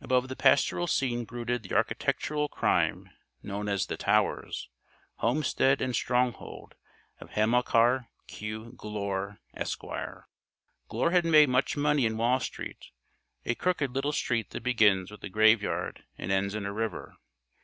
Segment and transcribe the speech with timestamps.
[0.00, 3.08] Above the pastoral scene brooded the architectural crime,
[3.40, 4.68] known as The Towers
[5.18, 6.74] homestead and stronghold
[7.20, 8.72] of Hamilcar Q.
[8.76, 10.26] Glure, Esquire.
[10.88, 12.86] Glure had made much money in Wall Street
[13.44, 17.14] a crooked little street that begins with a graveyard and ends in a river.